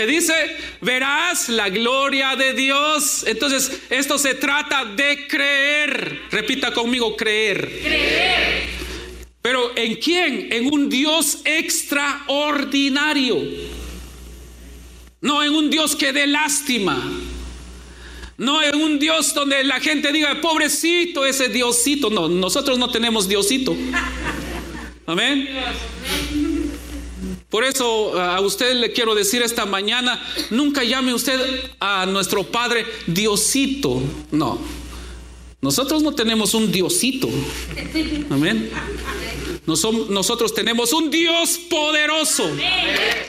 [0.00, 0.32] que dice,
[0.80, 3.22] verás la gloria de Dios.
[3.26, 6.22] Entonces, esto se trata de creer.
[6.30, 7.68] Repita conmigo, creer.
[7.82, 8.62] Creer.
[9.42, 10.48] Pero ¿en quién?
[10.52, 13.42] En un Dios extraordinario.
[15.20, 16.98] No en un Dios que dé lástima.
[18.38, 22.08] No es un Dios donde la gente diga, pobrecito ese Diosito.
[22.08, 23.76] No, nosotros no tenemos Diosito.
[25.06, 25.46] Amén.
[27.50, 31.38] Por eso a usted le quiero decir esta mañana, nunca llame usted
[31.80, 34.00] a nuestro Padre Diosito.
[34.30, 34.58] No.
[35.60, 37.28] Nosotros no tenemos un Diosito.
[38.30, 38.70] Amén.
[39.66, 42.50] Nosotros tenemos un Dios poderoso,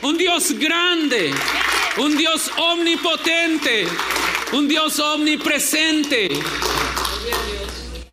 [0.02, 1.32] un Dios grande,
[1.98, 3.86] un Dios omnipotente,
[4.52, 6.30] un Dios omnipresente.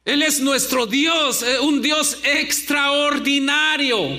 [0.06, 4.17] Él es nuestro Dios, eh, un Dios extraordinario.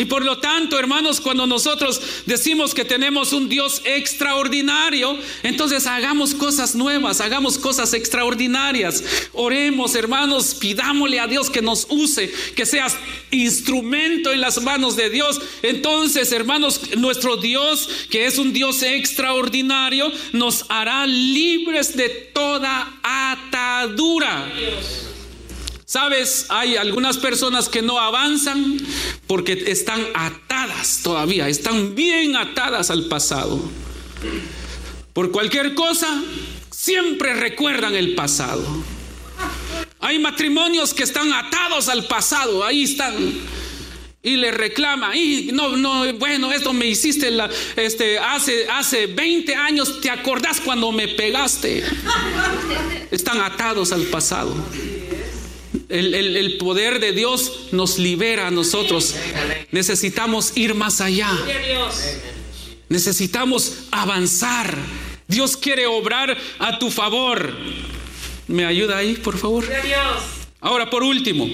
[0.00, 6.34] Y por lo tanto, hermanos, cuando nosotros decimos que tenemos un Dios extraordinario, entonces hagamos
[6.34, 9.04] cosas nuevas, hagamos cosas extraordinarias.
[9.34, 12.96] Oremos, hermanos, pidámosle a Dios que nos use, que seas
[13.30, 15.38] instrumento en las manos de Dios.
[15.62, 24.50] Entonces, hermanos, nuestro Dios, que es un Dios extraordinario, nos hará libres de toda atadura.
[25.90, 28.76] Sabes, hay algunas personas que no avanzan
[29.26, 33.60] porque están atadas todavía, están bien atadas al pasado.
[35.12, 36.22] Por cualquier cosa,
[36.70, 38.62] siempre recuerdan el pasado.
[39.98, 43.16] Hay matrimonios que están atados al pasado, ahí están.
[44.22, 47.36] Y le reclama, y no, no, bueno, esto me hiciste
[47.74, 51.82] este, hace, hace 20 años, ¿te acordás cuando me pegaste?
[53.10, 54.54] Están atados al pasado.
[55.90, 59.14] El, poder de Dios nos libera a nosotros.
[59.72, 61.30] Necesitamos ir más allá.
[62.88, 64.76] Necesitamos avanzar.
[65.26, 67.56] Dios quiere obrar a tu favor.
[68.46, 69.64] ¿Me ayuda ahí, por favor?
[70.60, 71.48] Ahora, por último.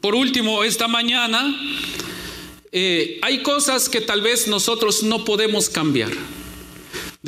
[0.00, 1.54] Por último, esta mañana
[2.72, 6.12] eh, hay cosas que tal vez nosotros no podemos cambiar.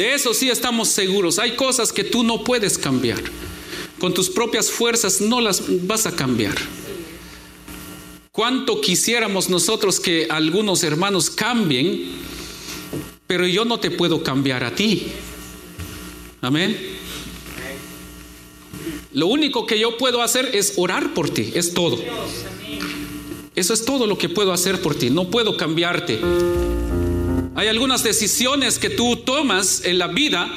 [0.01, 1.39] De eso sí estamos seguros.
[1.39, 3.21] Hay cosas que tú no puedes cambiar.
[3.99, 6.55] Con tus propias fuerzas no las vas a cambiar.
[8.33, 12.13] ¿Cuánto quisiéramos nosotros que algunos hermanos cambien?
[13.27, 15.03] Pero yo no te puedo cambiar a ti.
[16.41, 16.79] Amén.
[19.13, 21.99] Lo único que yo puedo hacer es orar por ti, es todo.
[23.55, 25.11] Eso es todo lo que puedo hacer por ti.
[25.11, 26.19] No puedo cambiarte.
[27.55, 30.49] Hay algunas decisiones que tú tomas en la vida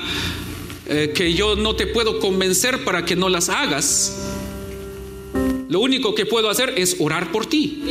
[0.86, 4.16] eh, que yo no te puedo convencer para que no las hagas.
[5.70, 7.82] Lo único que puedo hacer es orar por ti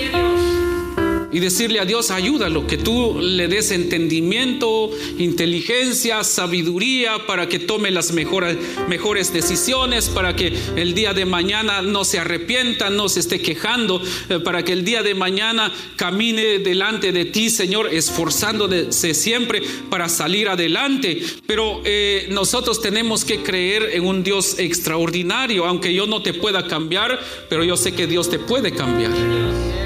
[1.32, 7.90] y decirle a Dios, ayúdalo, que tú le des entendimiento, inteligencia, sabiduría para que tome
[7.90, 13.40] las mejores, decisiones, para que el día de mañana no se arrepienta, no se esté
[13.40, 19.62] quejando, eh, para que el día de mañana camine delante de ti, Señor, esforzándose siempre
[19.88, 21.22] para salir adelante.
[21.46, 26.66] Pero eh, nosotros tenemos que creer en un Dios extraordinario, aunque yo no te pueda
[26.66, 27.18] cambiar,
[27.48, 29.81] pero yo sé que Dios te puede cambiar.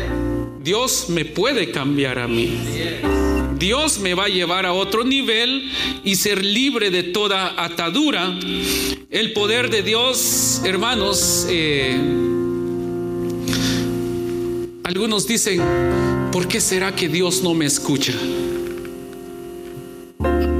[0.67, 2.59] Dios me puede cambiar a mí.
[3.57, 5.71] Dios me va a llevar a otro nivel
[6.03, 8.37] y ser libre de toda atadura.
[9.09, 11.97] El poder de Dios, hermanos, eh,
[14.83, 15.63] algunos dicen,
[16.33, 18.15] ¿por qué será que Dios no me escucha?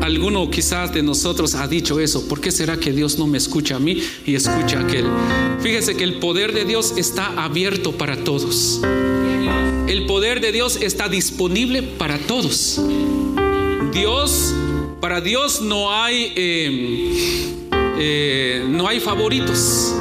[0.03, 3.75] Alguno quizás de nosotros ha dicho eso, ¿por qué será que Dios no me escucha
[3.75, 5.07] a mí y escucha a aquel?
[5.59, 8.81] Fíjese que el poder de Dios está abierto para todos.
[9.89, 12.81] El poder de Dios está disponible para todos.
[13.93, 14.53] Dios,
[15.01, 19.95] para Dios no hay, em, eh, no hay favoritos.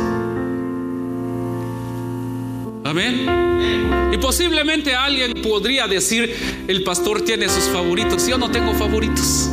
[2.84, 4.12] Amén.
[4.12, 6.34] Y posiblemente alguien podría decir,
[6.68, 8.26] el pastor tiene sus favoritos.
[8.26, 9.50] Yo no tengo favoritos.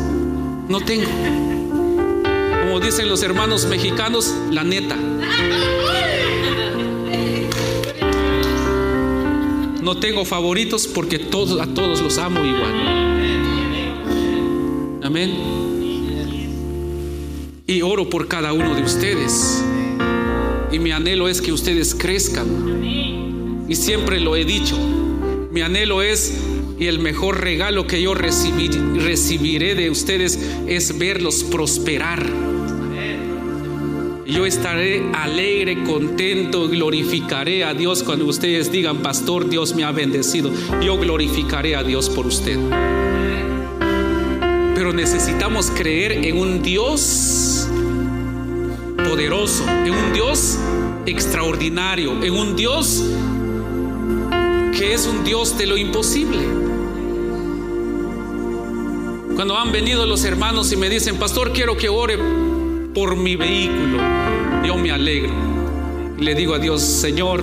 [0.69, 1.11] No tengo.
[2.63, 4.97] Como dicen los hermanos mexicanos, la neta.
[9.93, 12.73] No tengo favoritos porque todos, a todos los amo igual.
[15.03, 15.35] Amén.
[17.67, 19.63] Y oro por cada uno de ustedes.
[20.73, 22.83] Y mi anhelo es que ustedes crezcan.
[23.69, 24.79] Y siempre lo he dicho.
[25.51, 26.41] Mi anhelo es,
[26.79, 32.52] y el mejor regalo que yo recibiré de ustedes es verlos prosperar
[34.33, 40.51] yo estaré alegre, contento, glorificaré a Dios cuando ustedes digan, pastor, Dios me ha bendecido.
[40.81, 42.59] Yo glorificaré a Dios por usted.
[44.75, 47.69] Pero necesitamos creer en un Dios
[48.97, 50.59] poderoso, en un Dios
[51.05, 53.05] extraordinario, en un Dios
[54.77, 56.39] que es un Dios de lo imposible.
[59.35, 62.17] Cuando han venido los hermanos y me dicen, pastor, quiero que ore
[62.95, 63.99] por mi vehículo,
[64.65, 65.33] yo me alegro.
[66.19, 67.43] Le digo a Dios, Señor,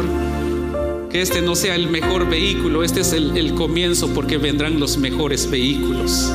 [1.11, 4.97] que este no sea el mejor vehículo, este es el, el comienzo porque vendrán los
[4.97, 6.31] mejores vehículos.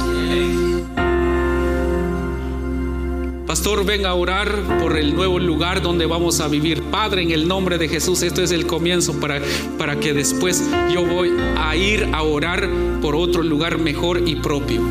[3.47, 6.83] Pastor, venga a orar por el nuevo lugar donde vamos a vivir.
[6.83, 9.41] Padre, en el nombre de Jesús, esto es el comienzo para,
[9.79, 12.69] para que después yo voy a ir a orar
[13.01, 14.83] por otro lugar mejor y propio.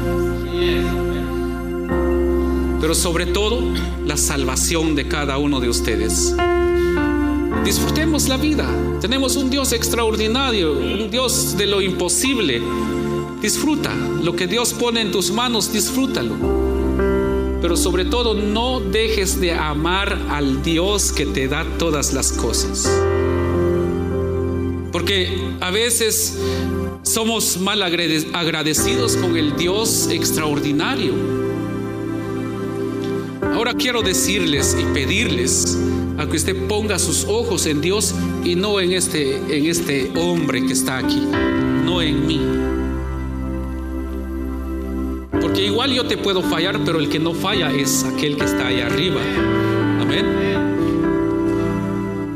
[2.83, 3.61] Pero sobre todo,
[4.05, 6.35] la salvación de cada uno de ustedes.
[7.63, 8.67] Disfrutemos la vida.
[8.99, 12.61] Tenemos un Dios extraordinario, un Dios de lo imposible.
[13.41, 16.35] Disfruta lo que Dios pone en tus manos, disfrútalo
[17.61, 22.91] pero sobre todo no dejes de amar al Dios que te da todas las cosas.
[24.91, 26.37] Porque a veces
[27.03, 31.42] somos mal agradecidos con el Dios extraordinario.
[33.63, 35.77] Ahora quiero decirles y pedirles
[36.17, 40.65] a que usted ponga sus ojos en Dios y no en este, en este hombre
[40.65, 41.25] que está aquí,
[41.85, 42.41] no en mí.
[45.39, 48.67] Porque igual yo te puedo fallar, pero el que no falla es aquel que está
[48.67, 49.21] ahí arriba.
[50.01, 50.25] Amén.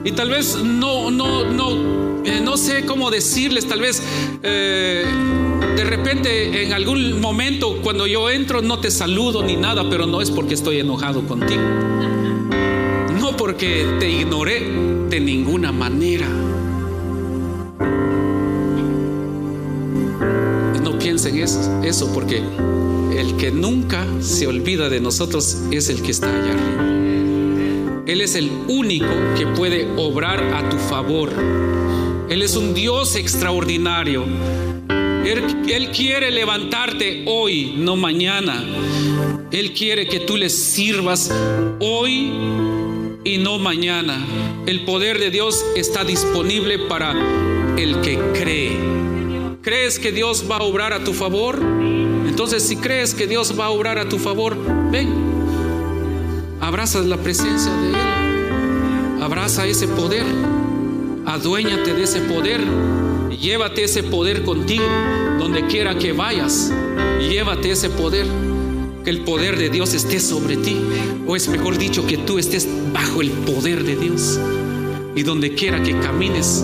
[0.05, 4.01] Y tal vez no, no, no, eh, no sé cómo decirles, tal vez
[4.43, 5.03] eh,
[5.75, 10.21] de repente en algún momento cuando yo entro no te saludo ni nada, pero no
[10.21, 11.61] es porque estoy enojado contigo.
[13.19, 14.61] No porque te ignoré
[15.09, 16.27] de ninguna manera.
[20.83, 22.41] No piensen eso, porque
[23.17, 28.03] el que nunca se olvida de nosotros es el que está allá arriba.
[28.05, 31.31] Él es el único que puede obrar a tu favor.
[32.29, 34.25] Él es un Dios extraordinario.
[35.31, 38.63] Él, quiere levantarte hoy, no mañana.
[39.51, 41.29] Él quiere que tú le sirvas
[41.79, 42.31] hoy
[43.25, 44.25] y no mañana.
[44.65, 47.11] El poder de Dios está disponible para
[47.77, 48.79] el que cree.
[49.61, 51.59] ¿Crees que Dios va a obrar a tu favor?
[52.25, 54.55] Entonces, si crees que Dios va a obrar a tu favor,
[54.89, 55.09] ven,
[56.61, 60.25] abrazas la presencia de Él, abraza ese poder,
[61.27, 62.61] aduéñate de ese poder,
[63.37, 64.85] llévate ese poder contigo,
[65.37, 66.71] donde quiera que vayas,
[67.19, 68.25] llévate ese poder,
[69.03, 70.77] que el poder de Dios esté sobre ti,
[71.27, 74.39] o es mejor dicho, que tú estés bajo el poder de Dios,
[75.15, 76.63] y donde quiera que camines,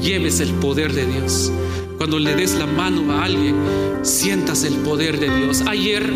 [0.00, 1.50] lleves el poder de Dios.
[1.98, 3.56] Cuando le des la mano a alguien,
[4.02, 5.62] sientas el poder de Dios.
[5.66, 6.08] Ayer,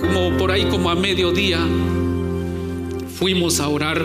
[0.00, 1.60] como por ahí como a mediodía,
[3.18, 4.04] fuimos a orar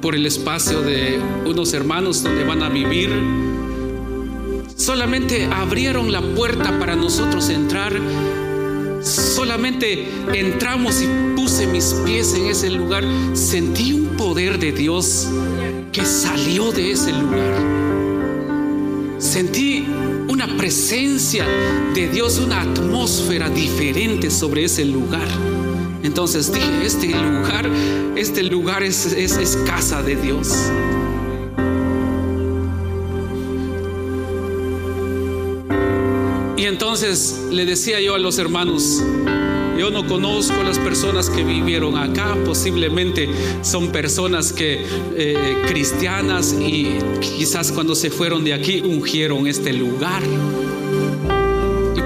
[0.00, 3.10] por el espacio de unos hermanos donde van a vivir.
[4.76, 7.92] Solamente abrieron la puerta para nosotros entrar.
[9.02, 13.04] Solamente entramos y puse mis pies en ese lugar.
[13.34, 15.28] Sentí un poder de Dios
[15.92, 17.78] que salió de ese lugar.
[19.18, 19.86] Sentí
[20.28, 21.44] una presencia
[21.94, 25.26] de Dios, una atmósfera diferente sobre ese lugar.
[26.02, 27.68] Entonces dije, este lugar,
[28.16, 30.48] este lugar es, es, casa de Dios.
[36.56, 39.02] Y entonces le decía yo a los hermanos,
[39.78, 43.28] yo no conozco las personas que vivieron acá, posiblemente
[43.62, 44.84] son personas que
[45.16, 50.22] eh, cristianas y quizás cuando se fueron de aquí ungieron este lugar.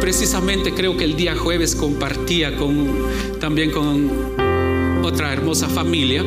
[0.02, 2.88] Precisamente creo que el día jueves compartía con,
[3.38, 4.10] también con
[5.04, 6.24] otra hermosa familia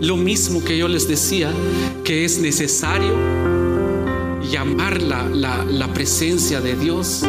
[0.00, 1.52] lo mismo que yo les decía,
[2.02, 3.14] que es necesario
[4.50, 7.20] llamar la, la presencia de Dios.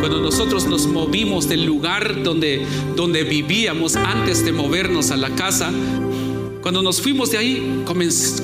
[0.00, 5.72] Cuando nosotros nos movimos del lugar donde, donde vivíamos antes de movernos a la casa,
[6.60, 7.82] cuando nos fuimos de ahí,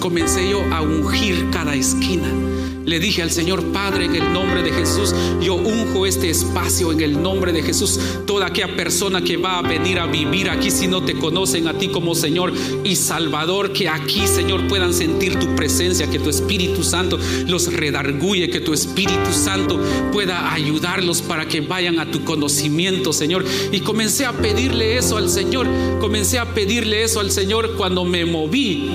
[0.00, 2.53] comencé yo a ungir cada esquina
[2.84, 7.00] le dije al Señor Padre en el nombre de Jesús, yo unjo este espacio en
[7.00, 7.98] el nombre de Jesús.
[8.26, 11.78] Toda aquella persona que va a venir a vivir aquí si no te conocen a
[11.78, 12.52] ti como Señor
[12.84, 18.50] y Salvador, que aquí Señor puedan sentir tu presencia, que tu Espíritu Santo los redarguye,
[18.50, 19.80] que tu Espíritu Santo
[20.12, 23.44] pueda ayudarlos para que vayan a tu conocimiento, Señor.
[23.72, 25.66] Y comencé a pedirle eso al Señor,
[26.00, 28.90] comencé a pedirle eso al Señor cuando me moví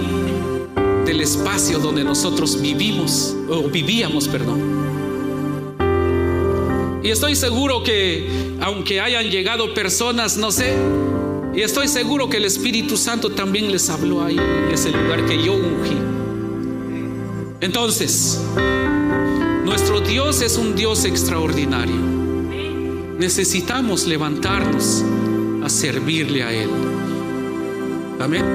[1.09, 4.61] del espacio donde nosotros vivimos, o vivíamos, perdón.
[7.01, 8.29] Y estoy seguro que,
[8.61, 10.75] aunque hayan llegado personas, no sé,
[11.55, 15.43] y estoy seguro que el Espíritu Santo también les habló ahí, en ese lugar que
[15.43, 15.97] yo ungí.
[17.59, 18.39] Entonces,
[19.65, 21.95] nuestro Dios es un Dios extraordinario.
[23.17, 25.03] necesitamos levantarnos
[25.63, 26.69] a servirle a Él.
[28.19, 28.45] Amén.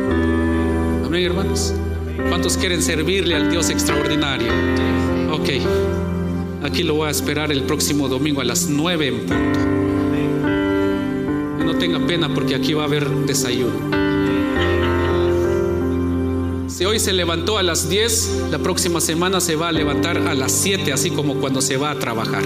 [1.05, 1.75] Amén, hermanos.
[2.29, 4.49] ¿Cuántos quieren servirle al Dios extraordinario?
[5.33, 5.49] Ok.
[6.63, 9.59] Aquí lo voy a esperar el próximo domingo a las nueve en punto.
[11.65, 14.05] No tenga pena porque aquí va a haber desayuno.
[16.69, 20.35] Si hoy se levantó a las 10, la próxima semana se va a levantar a
[20.35, 22.43] las 7, así como cuando se va a trabajar.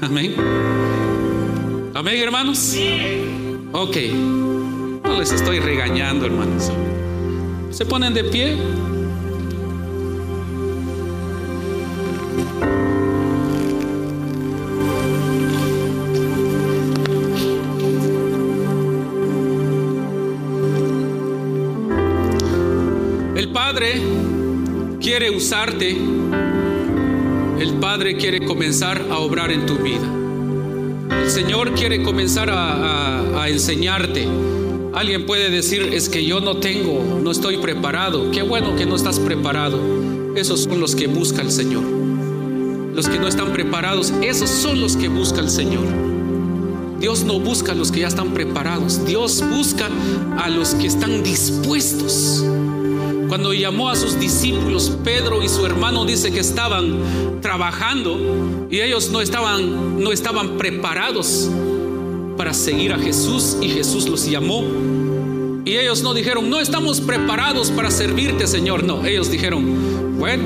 [0.00, 0.34] Amén.
[1.94, 2.76] Amén, hermanos.
[3.72, 3.96] Ok.
[5.04, 6.70] No les estoy regañando, hermanos.
[7.78, 8.56] Se ponen de pie.
[23.36, 24.02] El Padre
[25.00, 25.96] quiere usarte.
[27.60, 31.16] El Padre quiere comenzar a obrar en tu vida.
[31.22, 34.26] El Señor quiere comenzar a, a, enseñarte.
[34.98, 38.32] Alguien puede decir, es que yo no tengo, no estoy preparado.
[38.32, 39.78] Qué bueno que no estás preparado.
[40.34, 41.84] Esos son los que busca el Señor.
[41.84, 45.84] Los que no están preparados, esos son los que busca el Señor.
[46.98, 49.06] Dios no busca a los que ya están preparados.
[49.06, 49.88] Dios busca
[50.36, 52.44] a los que están dispuestos.
[53.28, 59.10] Cuando llamó a sus discípulos, Pedro y su hermano dice que estaban trabajando y ellos
[59.12, 61.48] no estaban, no estaban preparados
[62.38, 64.64] para seguir a Jesús y Jesús los llamó.
[65.64, 68.84] Y ellos no dijeron, no estamos preparados para servirte, Señor.
[68.84, 70.44] No, ellos dijeron, bueno,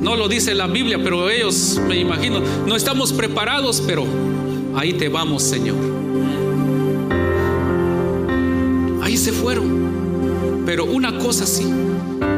[0.00, 4.06] no lo dice la Biblia, pero ellos, me imagino, no estamos preparados, pero
[4.74, 5.76] ahí te vamos, Señor.
[9.02, 10.62] Ahí se fueron.
[10.64, 11.66] Pero una cosa sí,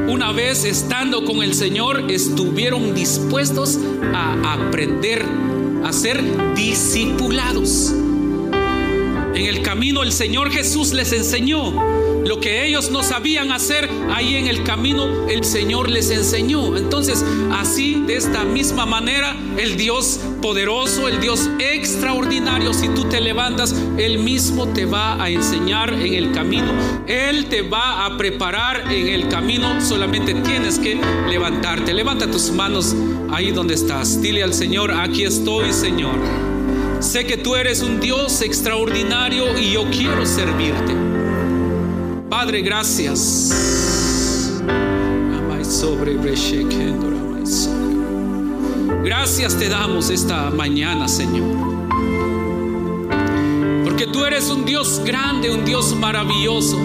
[0.08, 3.78] una vez estando con el Señor, estuvieron dispuestos
[4.12, 5.24] a aprender,
[5.84, 6.20] a ser
[6.56, 7.94] discipulados.
[9.34, 11.72] En el camino el Señor Jesús les enseñó
[12.26, 13.88] lo que ellos no sabían hacer.
[14.10, 16.76] Ahí en el camino el Señor les enseñó.
[16.76, 23.20] Entonces, así, de esta misma manera, el Dios poderoso, el Dios extraordinario, si tú te
[23.20, 26.72] levantas, Él mismo te va a enseñar en el camino.
[27.06, 29.80] Él te va a preparar en el camino.
[29.80, 31.94] Solamente tienes que levantarte.
[31.94, 32.94] Levanta tus manos
[33.30, 34.20] ahí donde estás.
[34.20, 36.51] Dile al Señor, aquí estoy, Señor.
[37.02, 40.94] Sé que tú eres un Dios extraordinario y yo quiero servirte.
[42.30, 43.50] Padre, gracias.
[49.04, 51.50] Gracias te damos esta mañana, Señor.
[53.84, 56.78] Porque tú eres un Dios grande, un Dios maravilloso.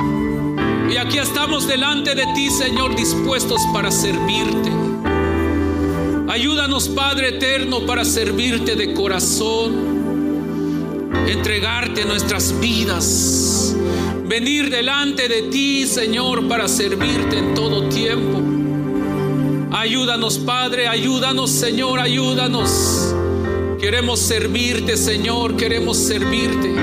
[0.89, 4.71] Y aquí estamos delante de ti, Señor, dispuestos para servirte.
[6.27, 9.96] Ayúdanos, Padre eterno, para servirte de corazón,
[11.27, 13.75] entregarte nuestras vidas,
[14.25, 18.41] venir delante de ti, Señor, para servirte en todo tiempo.
[19.71, 23.13] Ayúdanos, Padre, ayúdanos, Señor, ayúdanos.
[23.79, 26.73] Queremos servirte, Señor, queremos servirte.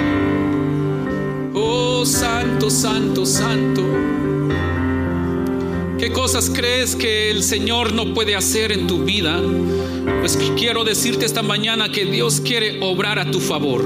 [1.55, 3.83] Oh, Santo, Santo, Santo.
[5.99, 9.41] ¿Qué cosas crees que el Señor no puede hacer en tu vida?
[10.21, 13.85] Pues quiero decirte esta mañana que Dios quiere obrar a tu favor.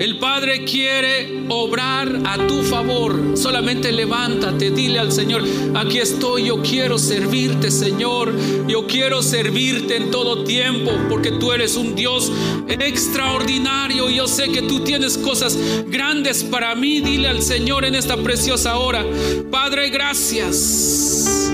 [0.00, 3.36] El Padre quiere obrar a tu favor.
[3.36, 5.44] Solamente levántate, dile al Señor,
[5.74, 8.32] aquí estoy, yo quiero servirte, Señor.
[8.66, 12.32] Yo quiero servirte en todo tiempo, porque tú eres un Dios
[12.66, 14.08] extraordinario.
[14.08, 17.00] Yo sé que tú tienes cosas grandes para mí.
[17.00, 19.04] Dile al Señor en esta preciosa hora,
[19.50, 21.50] Padre, gracias.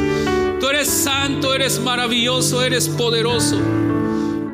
[0.60, 3.85] Tú eres santo, eres maravilloso, eres poderoso.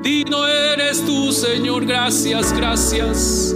[0.03, 1.87] Digno eres tú, Señor.
[1.87, 3.55] Gracias, gracias.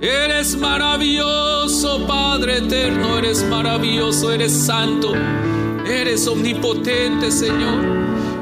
[0.00, 5.12] Eres maravilloso, Padre eterno, eres maravilloso, eres santo,
[5.86, 7.84] eres omnipotente, Señor.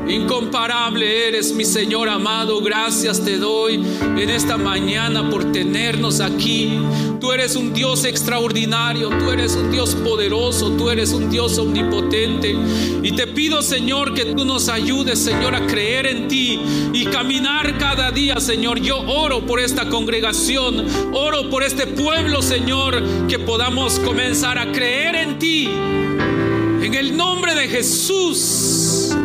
[0.08, 6.78] Incomparable eres mi Señor amado, gracias te doy en esta mañana por tenernos aquí.
[7.20, 12.56] Tú eres un Dios extraordinario, tú eres un Dios poderoso, tú eres un Dios omnipotente.
[13.02, 16.60] Y te pido, Señor, que tú nos ayudes, Señor, a creer en ti
[16.92, 18.80] y caminar cada día, Señor.
[18.80, 25.16] Yo oro por esta congregación, oro por este pueblo, Señor, que podamos comenzar a creer
[25.16, 25.68] en ti.
[25.68, 29.16] En el nombre de Jesús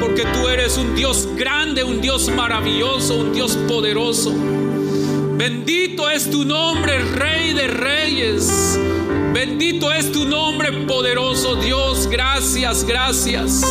[0.00, 4.34] porque tú eres un Dios grande, un Dios maravilloso, un Dios poderoso.
[5.36, 8.78] Bendito es tu nombre, Rey de Reyes.
[9.32, 12.06] Bendito es tu nombre, poderoso Dios.
[12.08, 13.62] Gracias, gracias.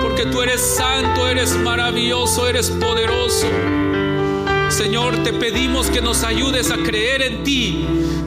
[0.00, 3.46] Porque tú eres santo, eres maravilloso, eres poderoso.
[4.68, 7.84] Señor, te pedimos que nos ayudes a creer en ti.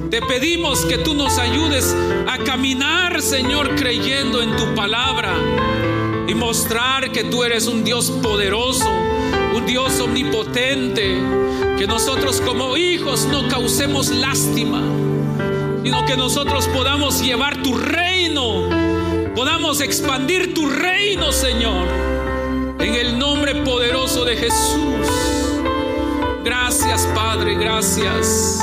[0.10, 1.96] Te pedimos que tú nos ayudes
[2.28, 5.34] a caminar, Señor, creyendo en tu palabra
[6.28, 8.90] y mostrar que tú eres un Dios poderoso,
[9.56, 11.18] un Dios omnipotente,
[11.78, 14.82] que nosotros como hijos no causemos lástima,
[15.84, 18.70] sino que nosotros podamos llevar tu reino,
[19.36, 21.88] podamos expandir tu reino, Señor,
[22.80, 25.08] en el nombre poderoso de Jesús.
[26.44, 28.60] Gracias, Padre, gracias.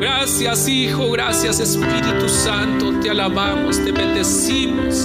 [0.00, 2.92] Gracias, Hijo, gracias, Espíritu Santo.
[3.00, 5.04] Te alabamos, te bendecimos.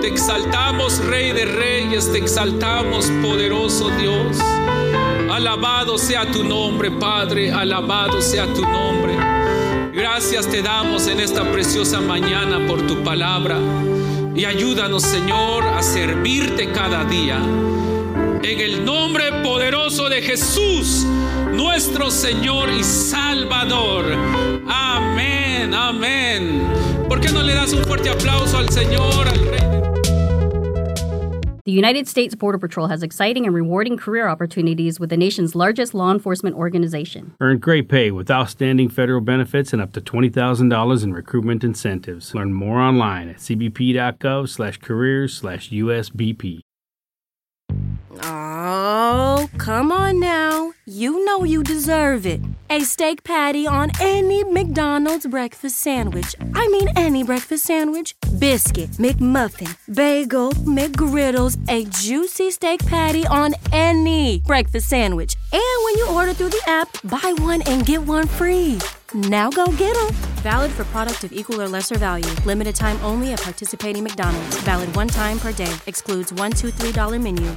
[0.00, 4.38] Te exaltamos, Rey de Reyes, te exaltamos, poderoso Dios.
[5.30, 9.14] Alabado sea tu nombre, Padre, alabado sea tu nombre.
[9.92, 13.58] Gracias te damos en esta preciosa mañana por tu palabra.
[14.34, 17.38] Y ayúdanos, Señor, a servirte cada día.
[18.42, 21.06] En el nombre poderoso de Jesús,
[21.52, 24.04] nuestro Señor y Salvador.
[24.68, 26.62] Amén, amén.
[27.08, 29.65] ¿Por qué no le das un fuerte aplauso al Señor, al Rey?
[31.66, 35.94] The United States Border Patrol has exciting and rewarding career opportunities with the nation's largest
[35.94, 37.34] law enforcement organization.
[37.40, 42.36] Earn great pay with outstanding federal benefits and up to $20,000 in recruitment incentives.
[42.36, 46.60] Learn more online at cbp.gov slash careers slash USBP.
[48.22, 50.72] Oh, come on now.
[50.86, 52.40] You know you deserve it.
[52.70, 56.34] A steak patty on any McDonald's breakfast sandwich.
[56.54, 58.16] I mean, any breakfast sandwich.
[58.38, 65.36] Biscuit, McMuffin, bagel, McGriddles, a juicy steak patty on any breakfast sandwich.
[65.52, 68.78] And when you order through the app, buy one and get one free.
[69.14, 70.14] Now go get them.
[70.42, 72.30] Valid for product of equal or lesser value.
[72.44, 74.58] Limited time only at participating McDonald's.
[74.60, 75.72] Valid one time per day.
[75.86, 77.56] Excludes one, two, three dollar menu.